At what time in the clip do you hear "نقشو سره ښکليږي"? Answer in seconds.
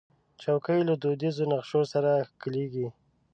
1.51-2.87